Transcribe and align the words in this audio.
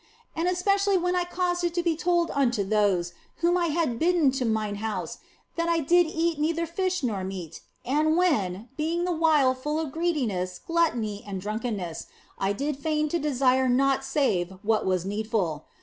And 0.35 0.47
especially 0.47 0.97
when 0.97 1.15
I 1.15 1.25
caused 1.25 1.63
it 1.63 1.75
to 1.75 1.83
be 1.83 1.95
told 1.95 2.31
unto 2.31 2.63
those 2.63 3.13
whom 3.35 3.55
I 3.55 3.67
had 3.67 3.99
bidden 3.99 4.31
to 4.31 4.45
mine 4.45 4.77
house 4.77 5.19
that 5.57 5.69
I 5.69 5.77
did 5.79 6.07
eat 6.07 6.39
neither 6.39 6.65
fish 6.65 7.03
nor 7.03 7.23
meat, 7.23 7.61
and 7.85 8.17
when 8.17 8.67
being 8.77 9.03
the 9.05 9.11
while 9.11 9.53
full 9.53 9.79
of 9.79 9.91
greediness, 9.91 10.59
gluttony, 10.65 11.23
and 11.27 11.39
drunkenness 11.39 12.07
I 12.39 12.51
did 12.51 12.77
feign 12.77 13.09
to 13.09 13.19
desire 13.19 13.69
naught 13.69 14.03
save 14.03 14.53
what 14.63 14.87
was 14.87 15.05
needful. 15.05 15.65